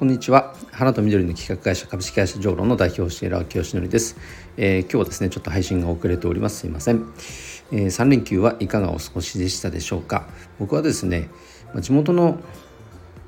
[0.00, 0.54] こんにちは。
[0.72, 4.16] 花と緑の企画会社株式会社ジョーロの代表をしている秋吉典です、
[4.56, 6.60] えー、今日はですねちょっと配信が遅れております。
[6.60, 7.04] すいません、
[7.70, 10.26] えー、3連休はいかがお過ごしでしたでしょうか。
[10.58, 11.28] 僕はですね
[11.82, 12.38] 地元の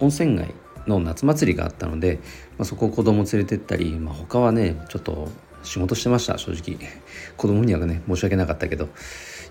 [0.00, 0.54] 温泉街
[0.86, 2.20] の夏祭りがあったので、
[2.56, 5.28] まあ、そこを子供連れてったり、まあ、他はねちょっと
[5.62, 6.78] 仕事してました正直。
[7.36, 8.88] 子供にはね申し訳なかったけど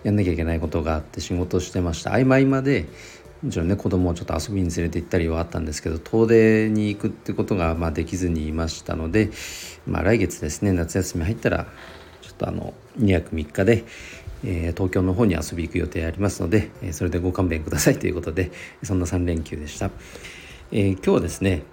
[0.01, 2.15] やんなきゃいけないことがあって仕事してました。
[2.15, 2.87] 合間合間で
[3.43, 9.31] もちろんね子供をちょっと遊びに連れて行ったりはあったんですけど遠出に行くってことがまあできずにいましたので、
[9.87, 11.65] まあ、来月ですね夏休み入ったら
[12.21, 13.83] ちょっとあの2泊3日で、
[14.43, 18.51] えー、東京の方に遊び行く予定ありますので、えー、それでご勘弁くださいということで
[18.83, 19.89] そんな3連休でした、
[20.71, 21.63] えー、今日はですね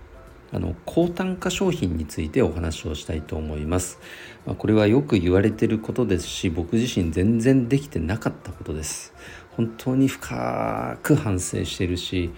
[0.50, 3.98] あの高単価商品についてお話をしたいと思います、
[4.46, 9.12] まあ、これはよく言われてることですし僕自身全然できてなかったことです。
[9.58, 12.30] 本当に深く反省してるし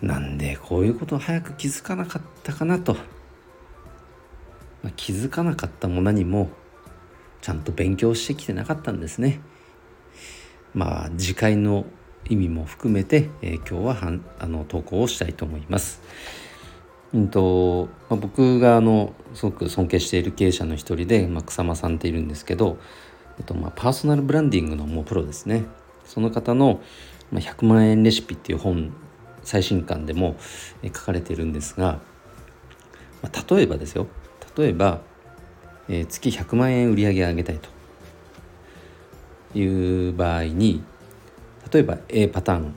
[0.00, 2.94] なんでこういうことを早く気づかなかったかなと、
[4.82, 6.48] まあ、気づかなかったも何も
[7.42, 9.40] ちゃんと勉強してきてなかったんですね
[10.72, 11.84] まあ次回の
[12.30, 16.00] 意味も含めて、えー、今日ははんあの投稿をしたいと思います。
[17.12, 22.78] うんとまあ、僕があのすごく尊敬している経営者の一人で、まあ、草間さんっているんですけど、
[23.38, 25.64] えっとまあ、パーソナルブランディングのもうプロですね。
[26.04, 26.80] その方の
[27.32, 28.92] 「100万円レシピ」っていう本
[29.42, 30.36] 最新刊でも
[30.84, 32.00] 書かれてるんですが、
[33.22, 34.06] まあ、例えばですよ。
[34.56, 35.00] 例えば、
[35.88, 37.68] え、月100万円売り上げ上げたいと。
[39.54, 40.82] いう場合に
[41.70, 42.74] 例えば A パターン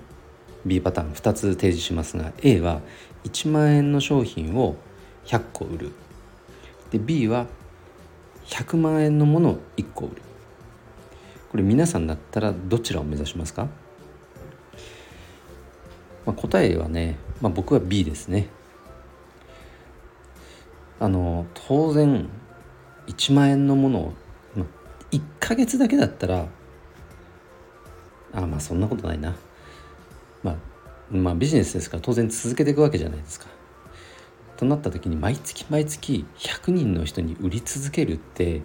[0.66, 2.82] B パターン2つ提示しますが A は
[3.24, 4.76] 1万円の商品を
[5.26, 5.92] 100個売る。
[6.92, 7.48] で B は
[8.46, 10.22] 100万円のものを1個売る。
[11.56, 13.70] これ皆さんだったらどちらを目指しますか、
[16.26, 18.50] まあ、答えはね、まあ、僕は B ですね。
[21.00, 22.28] あの当然
[23.08, 24.14] 1万円のものを、
[24.54, 24.66] まあ、
[25.12, 26.48] 1ヶ月だけだったら
[28.34, 29.34] あまあそんなことないな、
[30.44, 30.56] まあ、
[31.10, 33.48] まあビジネスですから当然続けていくわけじゃないですか。
[34.58, 38.62] となった時に毎月毎月100人の人に売り続けるって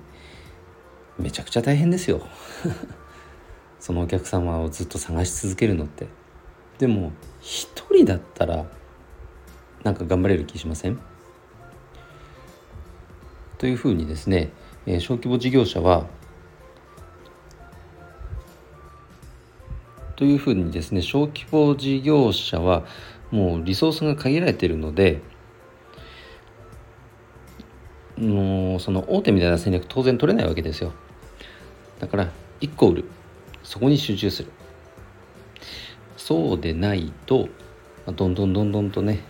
[1.21, 2.21] めちゃくちゃ大変ですよ。
[3.79, 6.07] そのお客様をずっと探し続けるのって。
[6.79, 8.65] でも一人だったら
[9.85, 10.99] なんか頑張れる気しません？
[13.59, 14.51] というふうにですね、
[14.87, 16.07] えー、小規模事業者は
[20.17, 22.85] というふうにですね小規模事業者は
[23.31, 25.21] もうリソースが限られているので
[28.19, 30.93] のその大手みたいな戦略当然取れないわけですよ。
[32.01, 32.31] だから
[32.61, 33.05] 1個売る
[33.63, 34.51] そこに集中する。
[36.17, 37.49] そうでないと
[38.07, 39.21] どんどんどんどんとね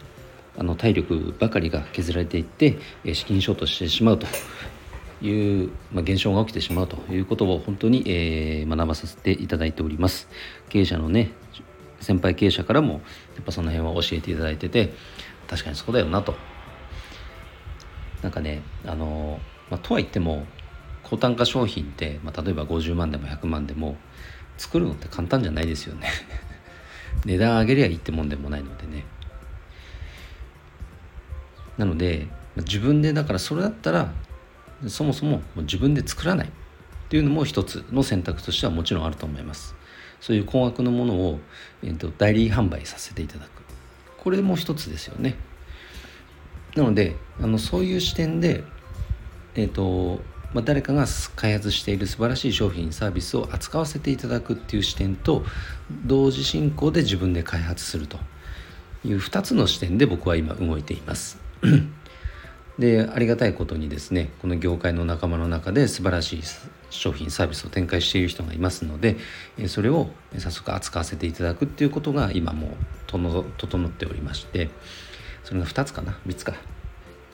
[0.58, 2.78] あの体力ばかりが削られていって
[3.14, 4.26] 資金ショートしてしまうと
[5.22, 10.28] いう、まあ、現象が起きてしまうということを本当に、えー、学ばさせていただいております。
[10.68, 11.32] 経営者のね
[12.00, 12.98] 先輩経営者からもや
[13.40, 14.92] っぱその辺は教えていただいてて
[15.48, 16.34] 確かにそうだよなと。
[18.22, 20.44] なんかねあの、まあ、とは言っても
[21.10, 23.96] 高単価商品って、まあ、例えば50万でも100万でも
[24.56, 26.08] 作るのって簡単じゃないですよね。
[27.26, 29.04] 値段上げりゃいいってもんでもないのでね。
[31.76, 32.28] なので
[32.58, 34.12] 自分でだからそれだったら
[34.86, 36.46] そもそも自分で作らない。
[36.46, 36.50] っ
[37.10, 39.74] ていうのも一つの選択としてはもちろんあると思います。
[40.20, 41.40] そういう高額のものを、
[41.82, 43.48] えーと、代理販売させていただく。
[44.16, 45.34] これも一つですよね。
[46.76, 48.62] なのであのそういう視点で
[49.56, 50.20] えっ、ー、と
[50.52, 51.06] まあ、誰かが
[51.36, 55.44] 開発している素晴らしい商品サービスを扱わせていただくっていう視点と
[56.04, 58.18] 同時進行で自分で開発すると
[59.04, 61.38] いう2つの視点で僕は今動いています。
[62.78, 66.42] でありがたいことにですねこの業界の仲間の中で素晴らしい
[66.88, 69.18] 商品サービスを展開している人がいますので
[69.66, 70.08] それを
[70.38, 72.70] 早速扱わせていただくっていうことが今もう
[73.58, 74.70] 整っておりまして
[75.44, 76.54] それが2つかな？3つか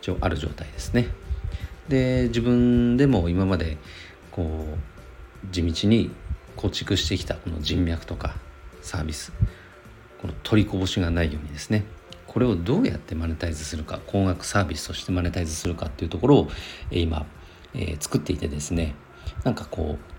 [0.01, 1.09] 一応ある状態ですね。
[1.89, 3.79] で自分でも今まで
[4.31, 6.11] こう地道に
[6.57, 8.37] 構築してきたこの人脈とか
[8.83, 9.33] サービス
[10.21, 11.85] この取りこぼしがないようにですね
[12.27, 16.49] これをどうやってマネタイズするか高額サービスとしてマネタイズするかっていうところを
[16.91, 17.27] 今、
[17.75, 18.95] えー、作っていてですね
[19.45, 20.17] なんかこう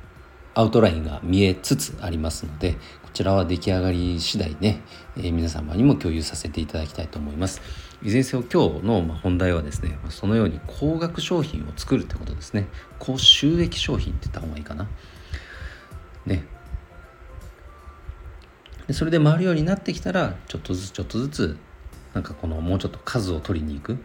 [0.53, 2.73] アウトラインが見えつつありますので
[3.03, 4.81] こちらは出来上がり次第ね、
[5.15, 7.61] えー、皆様にも共有させていただきたいと思います。
[8.03, 12.67] いずれにせよ今日の本題はですねそのように高額商品を作るってことですね。
[12.99, 14.87] 高収益商品って言った方がいいかな。
[16.25, 16.43] ね。
[18.87, 21.57] でそれで回るようになってきたらちょっとずつちょっとずつ
[22.13, 23.97] なんかこのもうちょっと数を取りに行く。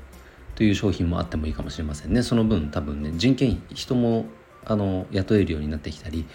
[0.55, 2.23] という商品もあってもいいかもしれませんね。
[2.23, 4.27] その分多分ね人件費人も
[4.65, 6.27] あの雇えるようになってきたり、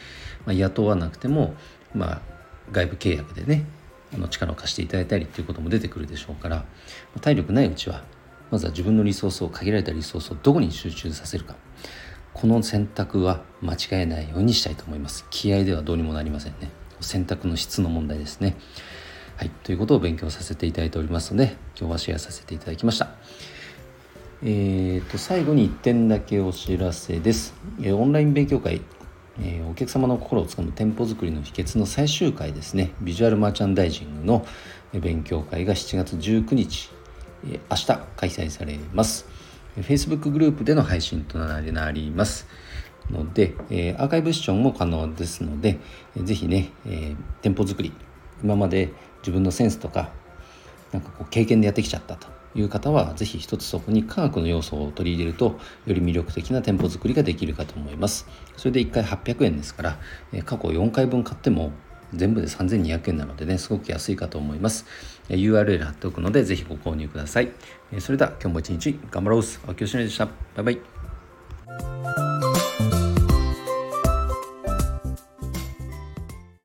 [0.45, 1.55] まあ、雇わなくても、
[1.93, 2.21] まあ、
[2.71, 3.65] 外部契約でね
[4.13, 6.65] の力を貸していただいたりっていうことも出てくるでしょうから
[7.21, 8.03] 体力ないうちは
[8.51, 11.55] まずは自分のリソースを限られたリソースをどこに集中させるか。
[12.33, 15.25] この選択は間違えないようにしたいと思います。
[15.31, 16.69] 気合ではどうにもなりませんね。
[17.01, 18.55] 選択の質の問題ですね。
[19.35, 19.49] はい。
[19.63, 23.09] ということを勉強させていただいておりますので今日はシェアさせていただきました。
[24.43, 28.81] えーと、最後に1点だけお知らせです、えオンライン勉強会、
[29.41, 32.91] えー、お客様の心をつかむ店舗作りの秘訣の最終回ですね。
[33.01, 34.45] ビジュアルマーチャンダイジングの
[34.93, 36.89] 勉強会が7月19日、
[37.45, 39.25] えー、明日開催されます。
[39.77, 42.47] Facebook グループでの配信となります。
[43.11, 45.79] ので、え、アーカイブ視聴も可能ですので、
[46.15, 47.93] えー、ぜひね、え、店舗作り
[48.43, 48.91] 今まで
[49.21, 50.11] 自分のセンスとか
[50.91, 52.36] なんかこう経験でやってきちゃったと。
[52.59, 58.27] いう方は是非一つそこに科学の要素を取り入れるとより魅力的な店舗作りができるかと思います。
[58.55, 59.99] それで1回800円ですから
[60.45, 61.71] 過去4回分買っても
[62.13, 64.85] 全部で3200円なのでねすごく安いかと思います。
[65.29, 67.51] URL 貼っておくので是非ご購入ください。
[67.99, 70.25] それでは今日も一日頑張ろう青木よしのりでした。
[70.25, 71.06] バイバイ。